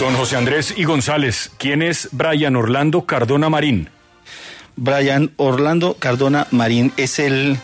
Don 0.00 0.14
José 0.16 0.36
Andrés 0.36 0.74
y 0.76 0.84
González, 0.84 1.50
¿quién 1.58 1.82
es 1.82 2.08
Brian 2.12 2.56
Orlando 2.56 3.04
Cardona 3.04 3.48
Marín? 3.50 3.90
Brian 4.76 5.30
Orlando 5.36 5.94
Cardona 5.98 6.46
Marín 6.50 6.92
es 6.96 7.18
el 7.18 7.58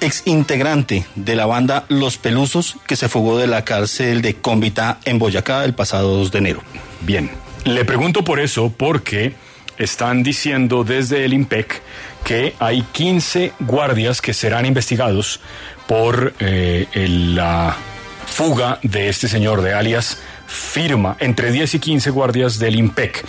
ex 0.00 0.22
integrante 0.26 1.06
de 1.14 1.36
la 1.36 1.46
banda 1.46 1.84
Los 1.88 2.16
Pelusos 2.18 2.76
que 2.86 2.96
se 2.96 3.08
fugó 3.08 3.38
de 3.38 3.46
la 3.46 3.64
cárcel 3.64 4.22
de 4.22 4.34
Cómbita 4.34 4.98
en 5.04 5.18
Boyacá 5.20 5.64
el 5.64 5.74
pasado 5.74 6.16
2 6.16 6.32
de 6.32 6.38
enero. 6.38 6.62
Bien, 7.02 7.30
le 7.64 7.84
pregunto 7.84 8.24
por 8.24 8.40
eso 8.40 8.72
porque 8.76 9.34
están 9.76 10.24
diciendo 10.24 10.82
desde 10.82 11.24
el 11.24 11.32
IMPEC 11.32 11.80
que 12.24 12.54
hay 12.58 12.82
15 12.90 13.52
guardias 13.60 14.20
que 14.20 14.34
serán 14.34 14.66
investigados 14.66 15.40
por 15.86 16.34
eh, 16.40 16.86
el- 16.92 17.36
la 17.36 17.76
fuga 18.26 18.78
de 18.82 19.08
este 19.08 19.28
señor 19.28 19.62
de 19.62 19.72
alias 19.74 20.18
Firma, 20.48 21.16
entre 21.20 21.52
10 21.52 21.74
y 21.74 21.78
15 21.78 22.10
guardias 22.10 22.58
del 22.58 22.74
IMPEC. 22.76 23.22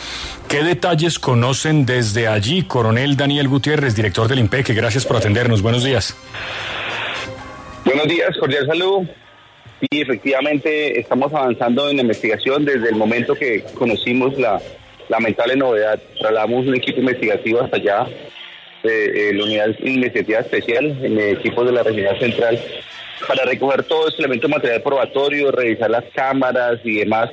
¿Qué 0.47 0.63
detalles 0.63 1.19
conocen 1.19 1.85
desde 1.85 2.27
allí, 2.27 2.63
coronel 2.63 3.17
Daniel 3.17 3.49
Gutiérrez, 3.49 3.93
director 3.93 4.29
del 4.29 4.39
IMPEC? 4.39 4.73
Gracias 4.73 5.05
por 5.05 5.17
atendernos. 5.17 5.61
Buenos 5.61 5.83
días. 5.83 6.15
Buenos 7.83 8.07
días, 8.07 8.29
cordial 8.39 8.65
saludo. 8.65 9.05
Sí, 9.81 10.01
efectivamente 10.01 10.99
estamos 10.99 11.33
avanzando 11.33 11.89
en 11.89 11.97
la 11.97 12.01
investigación 12.03 12.63
desde 12.63 12.89
el 12.89 12.95
momento 12.95 13.35
que 13.35 13.63
conocimos 13.75 14.37
la 14.37 14.61
lamentable 15.09 15.55
novedad. 15.55 15.99
Trasladamos 16.19 16.67
un 16.67 16.75
equipo 16.75 16.99
investigativo 16.99 17.61
hasta 17.61 17.77
allá, 17.77 18.07
eh, 18.83 19.29
eh, 19.29 19.31
la 19.33 19.43
unidad 19.43 19.69
iniciativa 19.79 20.39
especial, 20.39 20.85
en 21.03 21.19
el 21.19 21.37
equipo 21.37 21.65
de 21.65 21.73
la 21.73 21.83
regional 21.83 22.17
central, 22.19 22.59
para 23.27 23.45
recoger 23.45 23.83
todo 23.83 24.07
este 24.07 24.21
elemento 24.21 24.49
material 24.49 24.81
probatorio, 24.81 25.51
revisar 25.51 25.89
las 25.89 26.05
cámaras 26.13 26.79
y 26.83 26.99
demás. 26.99 27.29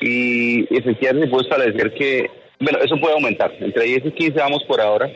Y 0.00 0.62
efectivamente 0.74 1.26
se 1.26 1.30
puede 1.30 1.44
establecer 1.44 1.94
que, 1.94 2.30
bueno, 2.58 2.78
eso 2.78 2.96
puede 2.98 3.14
aumentar. 3.14 3.52
Entre 3.60 3.84
10 3.84 4.06
y 4.06 4.10
15 4.12 4.38
vamos 4.38 4.64
por 4.64 4.80
ahora. 4.80 5.10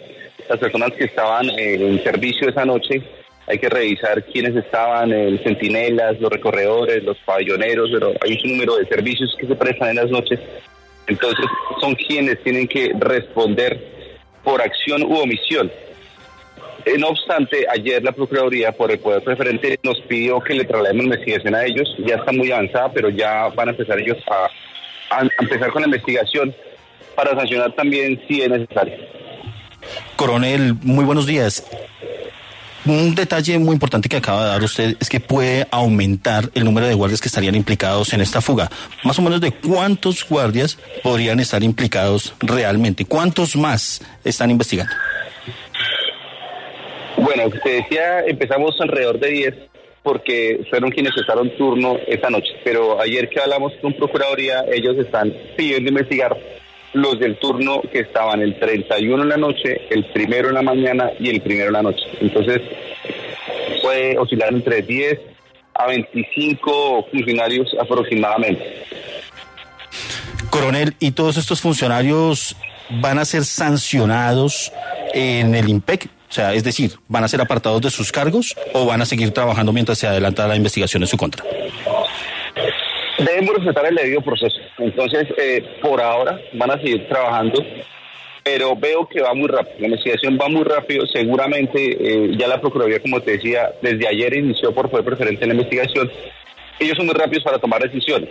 Las 0.48 0.58
personas 0.58 0.92
que 0.92 1.04
estaban 1.04 1.48
eh, 1.50 1.74
en 1.74 2.02
servicio 2.02 2.48
esa 2.48 2.64
noche, 2.64 3.02
hay 3.46 3.58
que 3.58 3.68
revisar 3.68 4.24
quiénes 4.24 4.56
estaban, 4.56 5.12
el 5.12 5.42
centinelas, 5.42 6.20
los 6.20 6.30
recorredores, 6.30 7.02
los 7.02 7.16
pabelloneros, 7.18 7.90
pero 7.92 8.12
hay 8.20 8.38
un 8.44 8.52
número 8.52 8.76
de 8.76 8.86
servicios 8.86 9.34
que 9.38 9.46
se 9.46 9.54
prestan 9.54 9.90
en 9.90 9.96
las 9.96 10.10
noches. 10.10 10.40
Entonces 11.06 11.44
son 11.80 11.94
quienes 11.94 12.42
tienen 12.42 12.66
que 12.66 12.92
responder 12.98 13.78
por 14.42 14.60
acción 14.60 15.02
u 15.02 15.16
omisión. 15.16 15.70
Eh, 16.84 16.98
no 16.98 17.08
obstante, 17.08 17.66
ayer 17.70 18.02
la 18.02 18.12
Procuraduría, 18.12 18.72
por 18.72 18.90
el 18.90 18.98
Poder 18.98 19.22
Preferente, 19.22 19.78
nos 19.82 20.00
pidió 20.02 20.40
que 20.40 20.54
le 20.54 20.64
traslademos 20.64 21.06
la 21.06 21.14
investigación 21.14 21.54
a 21.54 21.64
ellos. 21.64 21.88
Ya 22.06 22.16
está 22.16 22.32
muy 22.32 22.52
avanzada, 22.52 22.92
pero 22.92 23.08
ya 23.08 23.48
van 23.48 23.68
a 23.68 23.70
empezar 23.70 23.98
ellos 23.98 24.18
a, 24.30 25.18
a 25.18 25.28
empezar 25.40 25.70
con 25.70 25.82
la 25.82 25.88
investigación 25.88 26.54
para 27.14 27.34
sancionar 27.34 27.72
también 27.72 28.20
si 28.28 28.42
es 28.42 28.50
necesario. 28.50 28.96
Coronel, 30.16 30.74
muy 30.82 31.04
buenos 31.04 31.26
días. 31.26 31.64
Un 32.86 33.14
detalle 33.14 33.58
muy 33.58 33.72
importante 33.72 34.10
que 34.10 34.18
acaba 34.18 34.44
de 34.44 34.48
dar 34.50 34.62
usted 34.62 34.96
es 35.00 35.08
que 35.08 35.18
puede 35.18 35.66
aumentar 35.70 36.50
el 36.54 36.64
número 36.64 36.86
de 36.86 36.92
guardias 36.92 37.22
que 37.22 37.28
estarían 37.28 37.54
implicados 37.54 38.12
en 38.12 38.20
esta 38.20 38.42
fuga. 38.42 38.70
Más 39.04 39.18
o 39.18 39.22
menos 39.22 39.40
de 39.40 39.52
cuántos 39.52 40.28
guardias 40.28 40.76
podrían 41.02 41.40
estar 41.40 41.62
implicados 41.62 42.34
realmente. 42.40 43.06
¿Cuántos 43.06 43.56
más 43.56 44.02
están 44.22 44.50
investigando? 44.50 44.92
Bueno, 47.34 47.50
te 47.62 47.70
decía, 47.70 48.20
empezamos 48.20 48.80
alrededor 48.80 49.18
de 49.18 49.28
10 49.28 49.54
porque 50.04 50.66
fueron 50.70 50.90
quienes 50.90 51.14
cesaron 51.14 51.50
turno 51.56 51.96
esa 52.06 52.30
noche. 52.30 52.52
Pero 52.62 53.00
ayer 53.00 53.28
que 53.28 53.40
hablamos 53.40 53.72
con 53.80 53.94
Procuraduría, 53.94 54.64
ellos 54.70 54.96
están 54.98 55.32
pidiendo 55.56 55.88
investigar 55.88 56.36
los 56.92 57.18
del 57.18 57.36
turno 57.38 57.80
que 57.90 58.00
estaban 58.00 58.40
el 58.40 58.56
31 58.58 59.22
en 59.22 59.28
la 59.28 59.36
noche, 59.36 59.80
el 59.90 60.04
primero 60.12 60.48
en 60.48 60.54
la 60.54 60.62
mañana 60.62 61.10
y 61.18 61.30
el 61.30 61.40
primero 61.40 61.68
en 61.68 61.72
la 61.72 61.82
noche. 61.82 62.04
Entonces, 62.20 62.60
puede 63.82 64.16
oscilar 64.16 64.52
entre 64.52 64.82
10 64.82 65.18
a 65.74 65.86
25 65.88 67.08
funcionarios 67.10 67.74
aproximadamente. 67.80 68.84
Coronel, 70.50 70.94
¿y 71.00 71.10
todos 71.10 71.36
estos 71.36 71.60
funcionarios 71.60 72.54
van 72.90 73.18
a 73.18 73.24
ser 73.24 73.44
sancionados 73.44 74.70
en 75.12 75.56
el 75.56 75.68
IMPEC? 75.68 76.08
O 76.34 76.36
sea, 76.36 76.52
es 76.52 76.64
decir, 76.64 76.90
¿van 77.06 77.22
a 77.22 77.28
ser 77.28 77.40
apartados 77.40 77.80
de 77.80 77.90
sus 77.90 78.10
cargos 78.10 78.56
o 78.72 78.86
van 78.86 79.00
a 79.00 79.06
seguir 79.06 79.30
trabajando 79.30 79.72
mientras 79.72 79.98
se 79.98 80.08
adelanta 80.08 80.48
la 80.48 80.56
investigación 80.56 81.04
en 81.04 81.06
su 81.06 81.16
contra? 81.16 81.44
Debemos 83.18 83.54
respetar 83.54 83.86
el 83.86 83.94
debido 83.94 84.20
proceso. 84.20 84.56
Entonces, 84.78 85.28
eh, 85.38 85.64
por 85.80 86.00
ahora 86.00 86.40
van 86.54 86.72
a 86.72 86.76
seguir 86.78 87.06
trabajando, 87.06 87.64
pero 88.42 88.74
veo 88.74 89.08
que 89.08 89.20
va 89.20 89.32
muy 89.32 89.46
rápido. 89.46 89.76
La 89.78 89.86
investigación 89.86 90.36
va 90.36 90.48
muy 90.48 90.64
rápido. 90.64 91.06
Seguramente 91.06 91.78
eh, 92.00 92.36
ya 92.36 92.48
la 92.48 92.60
Procuraduría, 92.60 92.98
como 92.98 93.20
te 93.20 93.36
decía, 93.36 93.70
desde 93.80 94.08
ayer 94.08 94.34
inició 94.34 94.74
por 94.74 94.90
poder 94.90 95.04
preferente 95.04 95.46
la 95.46 95.54
investigación. 95.54 96.10
Ellos 96.80 96.96
son 96.96 97.06
muy 97.06 97.14
rápidos 97.14 97.44
para 97.44 97.60
tomar 97.60 97.80
decisiones. 97.80 98.30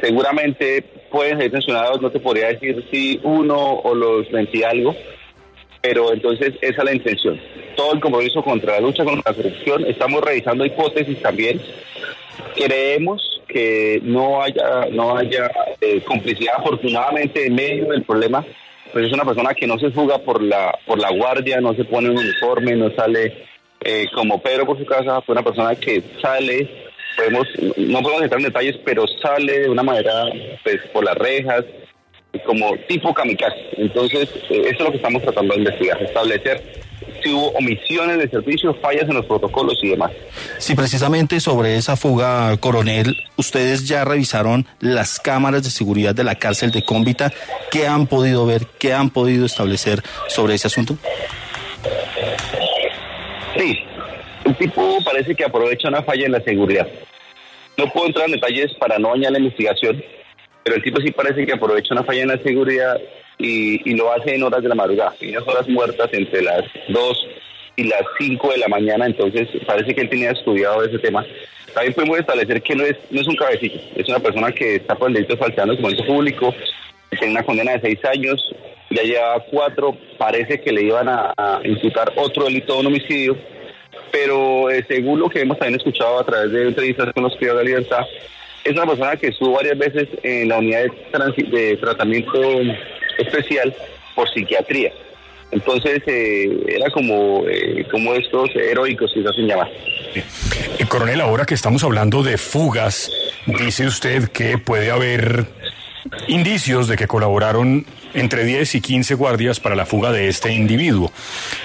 Seguramente 0.00 0.82
pueden 1.12 1.38
ser 1.38 1.52
sancionados, 1.52 2.02
no 2.02 2.10
te 2.10 2.18
podría 2.18 2.48
decir 2.48 2.84
si 2.90 3.20
uno 3.22 3.56
o 3.56 3.94
los 3.94 4.28
20 4.32 4.58
y 4.58 4.62
algo, 4.64 4.96
pero 5.82 6.12
entonces 6.12 6.54
esa 6.60 6.82
es 6.82 6.84
la 6.84 6.94
intención. 6.94 7.40
Todo 7.76 7.94
el 7.94 8.00
compromiso 8.00 8.42
contra 8.42 8.74
la 8.74 8.80
lucha 8.80 9.04
contra 9.04 9.32
la 9.32 9.36
corrupción, 9.36 9.86
estamos 9.86 10.22
revisando 10.22 10.64
hipótesis 10.64 11.20
también. 11.22 11.60
Creemos 12.54 13.30
que 13.50 14.00
no 14.02 14.42
haya 14.42 14.86
no 14.92 15.16
haya 15.16 15.50
eh, 15.80 16.00
complicidad 16.02 16.54
afortunadamente 16.58 17.46
en 17.46 17.54
medio 17.54 17.86
del 17.86 18.02
problema 18.04 18.44
pues 18.92 19.06
es 19.06 19.12
una 19.12 19.24
persona 19.24 19.54
que 19.54 19.66
no 19.66 19.78
se 19.78 19.90
fuga 19.90 20.18
por 20.18 20.42
la 20.42 20.76
por 20.86 20.98
la 20.98 21.10
guardia 21.10 21.60
no 21.60 21.74
se 21.74 21.84
pone 21.84 22.10
un 22.10 22.18
uniforme 22.18 22.76
no 22.76 22.90
sale 22.94 23.44
eh, 23.80 24.06
como 24.14 24.40
Pedro 24.40 24.66
por 24.66 24.78
su 24.78 24.86
casa 24.86 25.20
fue 25.22 25.32
una 25.32 25.42
persona 25.42 25.74
que 25.74 26.02
sale 26.22 26.68
podemos 27.16 27.46
no 27.76 28.00
podemos 28.02 28.22
entrar 28.22 28.40
en 28.40 28.46
detalles 28.46 28.76
pero 28.84 29.04
sale 29.20 29.60
de 29.60 29.68
una 29.68 29.82
manera 29.82 30.26
pues 30.62 30.80
por 30.92 31.04
las 31.04 31.16
rejas 31.16 31.64
como 32.46 32.76
tipo 32.88 33.12
kamikaze 33.12 33.56
entonces 33.76 34.28
eh, 34.50 34.62
eso 34.66 34.70
es 34.70 34.80
lo 34.80 34.90
que 34.90 34.96
estamos 34.96 35.22
tratando 35.22 35.54
de 35.54 35.60
investigar 35.60 36.02
establecer 36.02 36.62
si 37.22 37.32
hubo 37.32 37.48
omisiones 37.50 38.18
de 38.18 38.28
servicio, 38.28 38.74
fallas 38.74 39.02
en 39.08 39.14
los 39.14 39.26
protocolos 39.26 39.78
y 39.82 39.88
demás. 39.90 40.12
Sí, 40.58 40.74
precisamente 40.74 41.40
sobre 41.40 41.76
esa 41.76 41.96
fuga, 41.96 42.56
coronel, 42.58 43.16
ustedes 43.36 43.86
ya 43.86 44.04
revisaron 44.04 44.66
las 44.80 45.20
cámaras 45.20 45.62
de 45.64 45.70
seguridad 45.70 46.14
de 46.14 46.24
la 46.24 46.36
cárcel 46.36 46.70
de 46.70 46.82
Cómbita. 46.82 47.32
¿Qué 47.70 47.86
han 47.86 48.06
podido 48.06 48.46
ver, 48.46 48.62
qué 48.78 48.92
han 48.92 49.10
podido 49.10 49.46
establecer 49.46 50.02
sobre 50.28 50.54
ese 50.54 50.68
asunto? 50.68 50.96
Sí, 53.56 53.78
el 54.44 54.56
tipo 54.56 54.98
parece 55.04 55.34
que 55.34 55.44
aprovecha 55.44 55.88
una 55.88 56.02
falla 56.02 56.26
en 56.26 56.32
la 56.32 56.40
seguridad. 56.40 56.86
No 57.76 57.90
puedo 57.90 58.06
entrar 58.06 58.26
en 58.26 58.32
detalles 58.32 58.72
para 58.74 58.98
no 58.98 59.10
dañar 59.10 59.32
la 59.32 59.38
investigación, 59.38 60.02
pero 60.64 60.76
el 60.76 60.82
tipo 60.82 61.00
sí 61.00 61.10
parece 61.10 61.46
que 61.46 61.52
aprovecha 61.52 61.94
una 61.94 62.04
falla 62.04 62.22
en 62.22 62.28
la 62.28 62.38
seguridad 62.38 63.00
y, 63.38 63.94
lo 63.94 64.12
hace 64.12 64.34
en 64.34 64.42
horas 64.42 64.62
de 64.62 64.68
la 64.68 64.74
madrugada, 64.74 65.14
en 65.20 65.30
unas 65.30 65.48
horas 65.48 65.68
muertas 65.68 66.08
entre 66.12 66.42
las 66.42 66.62
2 66.88 67.28
y 67.76 67.84
las 67.84 68.02
5 68.18 68.50
de 68.50 68.58
la 68.58 68.68
mañana, 68.68 69.06
entonces 69.06 69.48
parece 69.66 69.94
que 69.94 70.02
él 70.02 70.10
tenía 70.10 70.32
estudiado 70.32 70.84
ese 70.84 70.98
tema. 70.98 71.24
También 71.72 71.94
podemos 71.94 72.18
establecer 72.18 72.62
que 72.62 72.74
no 72.74 72.84
es, 72.84 72.96
no 73.10 73.20
es 73.20 73.26
un 73.26 73.36
cabecillo, 73.36 73.80
es 73.94 74.08
una 74.08 74.18
persona 74.18 74.52
que 74.52 74.76
está 74.76 74.94
por 74.94 75.08
el 75.08 75.14
delito 75.14 75.34
de 75.34 75.38
falsedad 75.38 75.64
en 75.64 75.76
documento 75.76 76.04
público, 76.04 76.54
tiene 77.10 77.32
una 77.32 77.42
condena 77.42 77.72
de 77.72 77.80
6 77.80 78.04
años, 78.04 78.54
ya 78.90 79.02
llevaba 79.02 79.44
4, 79.50 79.96
parece 80.18 80.60
que 80.60 80.72
le 80.72 80.82
iban 80.82 81.08
a, 81.08 81.32
a 81.36 81.60
imputar 81.64 82.12
otro 82.16 82.44
delito 82.44 82.74
de 82.74 82.80
un 82.80 82.86
homicidio, 82.86 83.36
pero 84.12 84.70
eh, 84.70 84.84
según 84.86 85.20
lo 85.20 85.28
que 85.28 85.40
hemos 85.40 85.58
también 85.58 85.78
escuchado 85.78 86.18
a 86.18 86.24
través 86.24 86.52
de 86.52 86.68
entrevistas 86.68 87.12
con 87.12 87.22
los 87.22 87.36
privados 87.36 87.62
de 87.62 87.68
libertad, 87.68 88.04
es 88.64 88.72
una 88.72 88.86
persona 88.86 89.16
que 89.16 89.28
estuvo 89.28 89.52
varias 89.52 89.78
veces 89.78 90.08
en 90.22 90.48
la 90.48 90.58
unidad 90.58 90.84
de, 90.84 91.42
de 91.44 91.76
tratamiento 91.76 92.40
especial 93.18 93.74
por 94.14 94.28
psiquiatría. 94.30 94.92
Entonces 95.50 96.02
eh, 96.06 96.48
era 96.68 96.90
como, 96.90 97.44
eh, 97.48 97.84
como 97.90 98.14
estos 98.14 98.54
heroicos 98.54 99.12
que 99.12 99.22
se 99.22 99.28
hacen 99.28 99.46
llamar. 99.46 99.68
Eh, 100.14 100.86
coronel, 100.88 101.20
ahora 101.20 101.44
que 101.44 101.54
estamos 101.54 101.82
hablando 101.82 102.22
de 102.22 102.38
fugas 102.38 103.10
dice 103.46 103.86
usted 103.86 104.28
que 104.28 104.58
puede 104.58 104.90
haber 104.90 105.46
indicios 106.28 106.88
de 106.88 106.96
que 106.96 107.06
colaboraron 107.06 107.86
entre 108.14 108.44
10 108.44 108.74
y 108.74 108.80
15 108.80 109.14
guardias 109.14 109.60
para 109.60 109.76
la 109.76 109.86
fuga 109.86 110.10
de 110.12 110.28
este 110.28 110.52
individuo. 110.52 111.12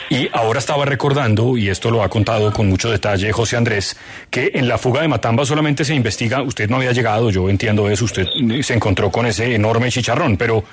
Y 0.09 0.29
ahora 0.31 0.59
estaba 0.59 0.85
recordando, 0.85 1.57
y 1.57 1.69
esto 1.69 1.89
lo 1.91 2.03
ha 2.03 2.09
contado 2.09 2.51
con 2.53 2.69
mucho 2.69 2.89
detalle 2.89 3.31
José 3.31 3.57
Andrés, 3.57 3.97
que 4.29 4.51
en 4.53 4.67
la 4.67 4.77
fuga 4.77 5.01
de 5.01 5.07
Matamba 5.07 5.45
solamente 5.45 5.83
se 5.83 5.95
investiga, 5.95 6.41
usted 6.41 6.69
no 6.69 6.77
había 6.77 6.91
llegado, 6.91 7.29
yo 7.29 7.49
entiendo 7.49 7.89
eso, 7.89 8.05
usted 8.05 8.27
se 8.61 8.73
encontró 8.73 9.11
con 9.11 9.25
ese 9.25 9.55
enorme 9.55 9.89
chicharrón, 9.89 10.37
pero 10.37 10.63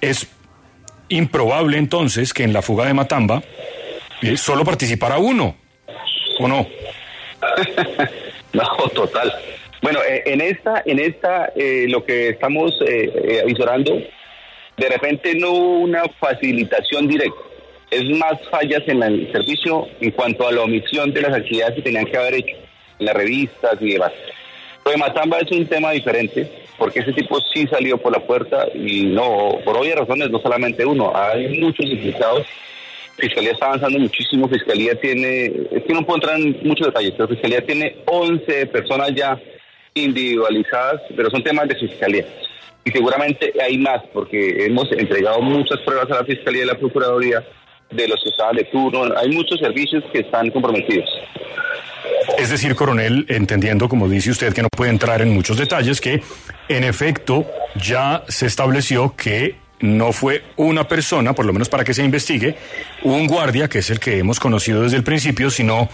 es 0.00 0.26
improbable 1.08 1.78
entonces 1.78 2.32
que 2.32 2.44
en 2.44 2.52
la 2.52 2.62
fuga 2.62 2.86
de 2.86 2.94
Matamba 2.94 3.42
eh, 4.22 4.36
solo 4.36 4.64
participara 4.64 5.18
uno, 5.18 5.56
¿o 6.38 6.48
no? 6.48 6.66
no, 8.52 8.88
total. 8.94 9.32
Bueno, 9.80 10.00
eh, 10.08 10.22
en 10.26 10.40
esta, 10.40 10.82
en 10.84 10.98
esta, 10.98 11.52
eh, 11.54 11.86
lo 11.88 12.04
que 12.04 12.30
estamos 12.30 12.78
eh, 12.86 13.40
avisorando, 13.42 13.94
de 14.76 14.88
repente 14.88 15.34
no 15.34 15.52
hubo 15.52 15.78
una 15.80 16.04
facilitación 16.18 17.06
directa. 17.06 17.38
Es 17.90 18.04
más 18.18 18.40
fallas 18.50 18.82
en 18.86 19.02
el 19.02 19.32
servicio 19.32 19.86
en 20.00 20.10
cuanto 20.10 20.46
a 20.46 20.52
la 20.52 20.62
omisión 20.62 21.12
de 21.12 21.22
las 21.22 21.34
actividades 21.34 21.76
que 21.76 21.82
tenían 21.82 22.06
que 22.06 22.16
haber 22.16 22.34
hecho 22.34 22.56
en 22.98 23.06
las 23.06 23.14
revistas 23.14 23.76
y 23.80 23.92
demás. 23.92 24.12
Lo 24.84 24.90
de 24.90 24.96
Matamba 24.98 25.38
es 25.38 25.50
un 25.52 25.66
tema 25.66 25.92
diferente, 25.92 26.50
porque 26.76 27.00
ese 27.00 27.12
tipo 27.12 27.40
sí 27.52 27.66
salió 27.66 27.98
por 27.98 28.12
la 28.12 28.20
puerta 28.20 28.66
y 28.74 29.04
no, 29.04 29.58
por 29.64 29.76
obvias 29.76 29.98
razones, 29.98 30.30
no 30.30 30.40
solamente 30.40 30.84
uno, 30.84 31.12
hay 31.14 31.60
muchos 31.60 31.86
implicados. 31.86 32.46
Fiscalía 33.16 33.52
está 33.52 33.66
avanzando 33.66 33.98
muchísimo, 33.98 34.48
Fiscalía 34.48 34.94
tiene, 35.00 35.46
es 35.72 35.82
que 35.84 35.92
no 35.92 36.04
puedo 36.04 36.18
entrar 36.18 36.38
en 36.38 36.56
muchos 36.62 36.86
detalles, 36.88 37.14
pero 37.16 37.28
Fiscalía 37.28 37.64
tiene 37.64 37.96
11 38.06 38.66
personas 38.66 39.12
ya 39.14 39.40
individualizadas, 40.04 41.02
pero 41.16 41.30
son 41.30 41.42
temas 41.42 41.68
de 41.68 41.76
fiscalía. 41.76 42.24
Y 42.84 42.90
seguramente 42.90 43.52
hay 43.62 43.78
más, 43.78 44.02
porque 44.12 44.64
hemos 44.64 44.90
entregado 44.92 45.42
muchas 45.42 45.78
pruebas 45.80 46.10
a 46.10 46.20
la 46.20 46.24
Fiscalía 46.24 46.62
y 46.62 46.66
la 46.66 46.78
Procuraduría 46.78 47.44
de 47.90 48.08
los 48.08 48.22
que 48.22 48.30
estaban 48.30 48.56
de 48.56 48.64
turno. 48.64 49.14
Hay 49.16 49.30
muchos 49.30 49.60
servicios 49.60 50.04
que 50.12 50.20
están 50.20 50.50
comprometidos. 50.50 51.08
Es 52.38 52.50
decir, 52.50 52.74
coronel, 52.74 53.26
entendiendo, 53.28 53.88
como 53.88 54.08
dice 54.08 54.30
usted, 54.30 54.54
que 54.54 54.62
no 54.62 54.68
puede 54.68 54.90
entrar 54.90 55.20
en 55.20 55.34
muchos 55.34 55.58
detalles, 55.58 56.00
que 56.00 56.22
en 56.68 56.84
efecto 56.84 57.46
ya 57.76 58.22
se 58.28 58.46
estableció 58.46 59.14
que 59.16 59.56
no 59.80 60.12
fue 60.12 60.42
una 60.56 60.88
persona, 60.88 61.34
por 61.34 61.46
lo 61.46 61.52
menos 61.52 61.68
para 61.68 61.84
que 61.84 61.94
se 61.94 62.04
investigue, 62.04 62.56
un 63.02 63.26
guardia, 63.26 63.68
que 63.68 63.78
es 63.78 63.90
el 63.90 64.00
que 64.00 64.18
hemos 64.18 64.40
conocido 64.40 64.82
desde 64.82 64.96
el 64.96 65.04
principio, 65.04 65.50
sino 65.50 65.88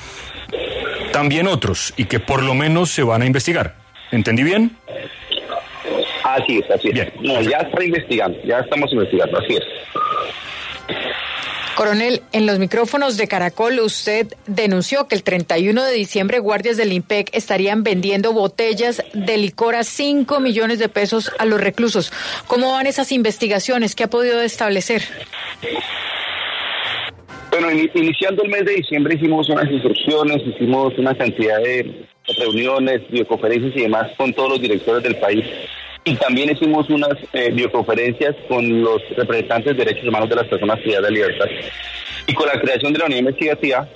también 1.12 1.46
otros, 1.46 1.92
y 1.96 2.04
que 2.04 2.20
por 2.20 2.42
lo 2.42 2.54
menos 2.54 2.90
se 2.90 3.02
van 3.02 3.22
a 3.22 3.26
investigar. 3.26 3.83
¿Entendí 4.14 4.44
bien? 4.44 4.70
Así 6.22 6.58
es, 6.58 6.70
así 6.70 6.88
es. 6.90 7.12
No, 7.20 7.40
ya 7.42 7.58
está 7.58 7.84
investigando, 7.84 8.38
ya 8.44 8.60
estamos 8.60 8.92
investigando, 8.92 9.38
así 9.38 9.56
es. 9.56 9.64
Coronel, 11.74 12.22
en 12.30 12.46
los 12.46 12.60
micrófonos 12.60 13.16
de 13.16 13.26
Caracol 13.26 13.80
usted 13.80 14.28
denunció 14.46 15.08
que 15.08 15.16
el 15.16 15.24
31 15.24 15.84
de 15.84 15.92
diciembre 15.92 16.38
guardias 16.38 16.76
del 16.76 16.92
IMPEC 16.92 17.30
estarían 17.34 17.82
vendiendo 17.82 18.32
botellas 18.32 19.02
de 19.12 19.36
licor 19.36 19.74
a 19.74 19.82
5 19.82 20.38
millones 20.38 20.78
de 20.78 20.88
pesos 20.88 21.32
a 21.40 21.44
los 21.44 21.60
reclusos. 21.60 22.12
¿Cómo 22.46 22.70
van 22.70 22.86
esas 22.86 23.10
investigaciones? 23.10 23.96
¿Qué 23.96 24.04
ha 24.04 24.10
podido 24.10 24.40
establecer? 24.40 25.02
Bueno, 27.50 27.72
iniciando 27.72 28.44
el 28.44 28.50
mes 28.50 28.64
de 28.64 28.74
diciembre 28.74 29.16
hicimos 29.16 29.48
unas 29.48 29.68
instrucciones, 29.68 30.36
hicimos 30.46 30.96
una 30.98 31.16
cantidad 31.16 31.58
de 31.58 32.06
reuniones, 32.38 33.08
videoconferencias 33.10 33.76
y 33.76 33.82
demás 33.82 34.10
con 34.16 34.32
todos 34.32 34.50
los 34.50 34.60
directores 34.60 35.02
del 35.02 35.16
país. 35.16 35.44
Y 36.04 36.14
también 36.16 36.50
hicimos 36.50 36.88
unas 36.90 37.14
eh, 37.32 37.50
videoconferencias 37.50 38.36
con 38.48 38.82
los 38.82 39.02
representantes 39.16 39.76
de 39.76 39.84
derechos 39.84 40.06
humanos 40.06 40.28
de 40.28 40.36
las 40.36 40.46
personas 40.46 40.78
privadas 40.80 41.06
de 41.06 41.10
libertad. 41.12 41.46
Y 42.26 42.34
con 42.34 42.46
la 42.46 42.60
creación 42.60 42.92
de 42.92 42.98
la 42.98 43.06
unidad 43.06 43.20
investigativa 43.20 43.88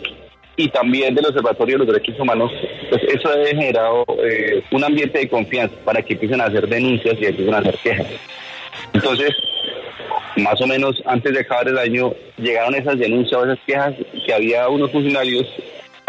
y 0.57 0.69
también 0.69 1.15
del 1.15 1.27
Observatorio 1.27 1.79
de 1.79 1.85
los 1.85 1.95
Derechos 1.95 2.19
Humanos, 2.19 2.51
pues 2.91 3.03
eso 3.05 3.29
ha 3.29 3.47
generado 3.47 4.05
eh, 4.25 4.63
un 4.73 4.85
ambiente 4.85 5.19
de 5.19 5.29
confianza 5.29 5.75
para 5.85 6.03
que 6.03 6.15
empiecen 6.15 6.41
a 6.41 6.47
hacer 6.47 6.67
denuncias 6.67 7.15
y 7.21 7.27
empiecen 7.27 7.55
a 7.55 7.59
hacer 7.59 7.77
quejas. 7.77 8.07
Entonces, 8.93 9.31
más 10.37 10.61
o 10.61 10.67
menos 10.67 11.01
antes 11.07 11.33
de 11.33 11.41
acabar 11.41 11.69
el 11.69 11.79
año, 11.79 12.13
llegaron 12.39 12.75
esas 12.75 12.99
denuncias 12.99 13.41
o 13.41 13.45
esas 13.45 13.59
quejas 13.67 13.95
que 14.27 14.33
había 14.35 14.69
unos 14.69 14.91
funcionarios 14.91 15.47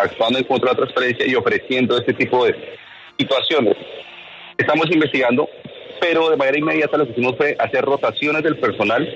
actuando 0.02 0.40
en 0.40 0.46
contra 0.46 0.70
de 0.70 0.74
la 0.74 0.86
transparencia 0.86 1.28
y 1.28 1.36
ofreciendo 1.36 1.98
este 1.98 2.14
tipo 2.14 2.46
de 2.46 2.56
situaciones. 3.18 3.76
Estamos 4.58 4.90
investigando, 4.92 5.50
pero 6.00 6.30
de 6.30 6.38
manera 6.38 6.58
inmediata 6.58 6.98
lo 6.98 7.06
que 7.06 7.12
hicimos 7.12 7.38
fue 7.38 7.56
hacer 7.60 7.84
rotaciones 7.84 8.44
del 8.44 8.58
personal, 8.58 9.08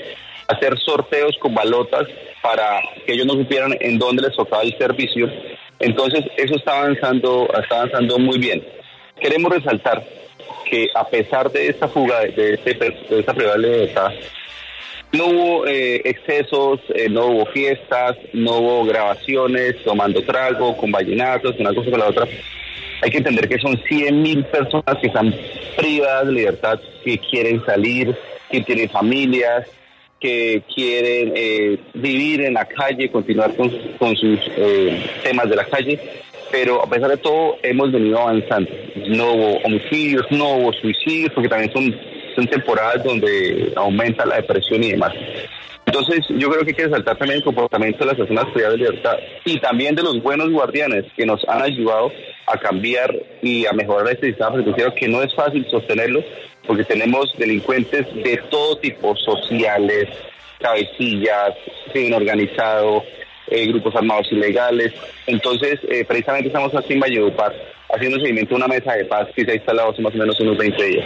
hacer 0.47 0.77
sorteos 0.79 1.37
con 1.39 1.53
balotas 1.53 2.07
para 2.41 2.81
que 3.05 3.13
ellos 3.13 3.25
no 3.25 3.33
supieran 3.33 3.75
en 3.79 3.97
dónde 3.97 4.23
les 4.23 4.35
tocaba 4.35 4.63
el 4.63 4.77
servicio. 4.77 5.29
Entonces, 5.79 6.25
eso 6.37 6.55
está 6.55 6.79
avanzando, 6.79 7.49
está 7.61 7.77
avanzando 7.77 8.19
muy 8.19 8.37
bien. 8.37 8.65
Queremos 9.19 9.51
resaltar 9.51 10.03
que 10.69 10.89
a 10.93 11.07
pesar 11.07 11.51
de 11.51 11.67
esta 11.67 11.87
fuga, 11.87 12.21
de, 12.21 12.53
este, 12.55 12.73
de 12.73 13.19
esta 13.19 13.33
privada 13.33 13.57
libertad, 13.57 14.11
no 15.13 15.27
hubo 15.27 15.67
eh, 15.67 16.01
excesos, 16.05 16.79
eh, 16.93 17.07
no 17.07 17.27
hubo 17.27 17.45
fiestas, 17.45 18.17
no 18.33 18.57
hubo 18.57 18.85
grabaciones 18.85 19.75
tomando 19.83 20.23
trago, 20.23 20.75
con 20.75 20.91
vallenatos, 20.91 21.55
una 21.59 21.73
cosa 21.73 21.91
con 21.91 21.99
la 21.99 22.07
otra. 22.07 22.27
Hay 23.01 23.11
que 23.11 23.17
entender 23.17 23.47
que 23.47 23.59
son 23.59 23.77
100 23.77 24.21
mil 24.21 24.43
personas 24.45 24.97
que 24.99 25.07
están 25.07 25.33
privadas 25.77 26.27
de 26.27 26.33
libertad, 26.33 26.79
que 27.05 27.19
quieren 27.19 27.63
salir, 27.63 28.15
que 28.49 28.61
tienen 28.61 28.89
familias, 28.89 29.67
que 30.19 30.63
quieren 30.73 31.33
eh, 31.35 31.77
vivir 31.93 32.41
en 32.41 32.55
la 32.55 32.65
calle, 32.65 33.11
continuar 33.11 33.55
con, 33.55 33.69
con 33.99 34.15
sus 34.15 34.39
temas 35.21 35.47
de 35.47 35.55
la 35.55 35.65
calle. 35.65 35.99
Pero 36.51 36.81
a 36.81 36.89
pesar 36.89 37.09
de 37.09 37.17
todo, 37.17 37.57
hemos 37.61 37.91
venido 37.91 38.19
avanzando. 38.19 38.69
No 39.07 39.33
hubo 39.33 39.57
homicidios, 39.63 40.25
no 40.31 40.55
hubo 40.55 40.73
suicidios, 40.73 41.31
porque 41.33 41.49
también 41.49 41.71
son 41.73 41.93
son 42.35 42.47
temporadas 42.47 43.03
donde 43.03 43.73
aumenta 43.75 44.25
la 44.25 44.37
depresión 44.37 44.83
y 44.83 44.91
demás. 44.91 45.13
Entonces, 45.85 46.25
yo 46.29 46.49
creo 46.49 46.63
que 46.63 46.71
hay 46.71 46.75
que 46.75 46.83
resaltar 46.85 47.17
también 47.17 47.39
el 47.39 47.43
comportamiento 47.43 47.99
de 47.99 48.05
las 48.05 48.15
personas 48.15 48.45
privadas 48.53 48.73
de 48.73 48.85
libertad 48.85 49.17
y 49.45 49.59
también 49.59 49.95
de 49.95 50.03
los 50.03 50.21
buenos 50.23 50.49
guardianes 50.49 51.05
que 51.15 51.25
nos 51.25 51.47
han 51.47 51.61
ayudado 51.61 52.11
a 52.47 52.57
cambiar 52.57 53.13
y 53.41 53.65
a 53.65 53.73
mejorar 53.73 54.07
este 54.13 54.27
sistema 54.27 54.51
penitenciario, 54.51 54.95
que 54.95 55.07
no 55.07 55.21
es 55.21 55.33
fácil 55.35 55.65
sostenerlo, 55.69 56.23
porque 56.65 56.85
tenemos 56.85 57.33
delincuentes 57.37 58.07
de 58.15 58.41
todo 58.49 58.77
tipo, 58.77 59.15
sociales, 59.17 60.07
cabecillas, 60.59 61.51
crimen 61.91 62.13
organizado, 62.13 63.03
eh, 63.47 63.67
grupos 63.67 63.95
armados 63.95 64.31
ilegales. 64.31 64.93
Entonces, 65.27 65.79
eh, 65.89 66.05
precisamente 66.05 66.47
estamos 66.47 66.73
aquí 66.73 66.93
en 66.93 67.01
Valledupar 67.01 67.53
haciendo 67.93 68.19
seguimiento 68.19 68.55
a 68.55 68.57
una 68.57 68.67
mesa 68.67 68.93
de 68.93 69.05
paz 69.05 69.27
que 69.35 69.45
se 69.45 69.51
ha 69.51 69.55
instalado 69.55 69.91
hace 69.91 70.01
más 70.01 70.15
o 70.15 70.17
menos 70.17 70.39
unos 70.39 70.57
20 70.57 70.83
días. 70.83 71.05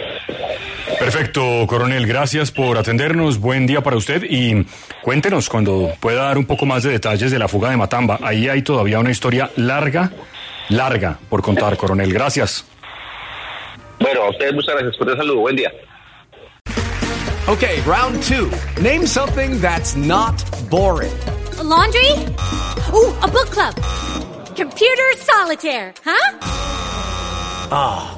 Perfecto, 0.98 1.66
coronel. 1.66 2.06
Gracias 2.06 2.50
por 2.50 2.76
atendernos. 2.76 3.38
Buen 3.38 3.66
día 3.66 3.82
para 3.82 3.96
usted 3.96 4.24
y 4.28 4.66
cuéntenos 5.02 5.48
cuando 5.48 5.92
pueda 6.00 6.24
dar 6.24 6.38
un 6.38 6.44
poco 6.44 6.66
más 6.66 6.82
de 6.82 6.90
detalles 6.90 7.30
de 7.30 7.38
la 7.38 7.48
fuga 7.48 7.70
de 7.70 7.76
Matamba. 7.76 8.18
Ahí 8.22 8.48
hay 8.48 8.62
todavía 8.62 8.98
una 8.98 9.10
historia 9.10 9.50
larga, 9.56 10.10
larga 10.68 11.18
por 11.28 11.42
contar, 11.42 11.76
coronel. 11.76 12.12
Gracias. 12.12 12.64
Bueno, 14.00 14.22
a 14.22 14.30
ustedes 14.30 14.54
muchas 14.54 14.74
gracias 14.74 14.96
por 14.96 15.08
el 15.10 15.16
saludo. 15.16 15.40
Buen 15.40 15.56
día. 15.56 15.72
Okay, 17.46 17.80
round 17.86 18.22
two. 18.22 18.50
Name 18.82 19.06
something 19.06 19.58
that's 19.60 19.96
not 19.96 20.34
boring. 20.68 21.12
laundry? 21.62 22.12
Ooh, 22.92 23.14
a 23.22 23.28
book 23.28 23.48
club. 23.50 23.74
Computer 24.56 25.16
solitaire, 25.16 25.94
huh? 26.04 26.38
Ah, 27.70 28.14
oh, 28.14 28.17